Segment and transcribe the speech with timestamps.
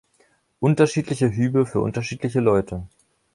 [0.59, 2.87] Unterschiedliche Hübe für unterschiedliche Leute.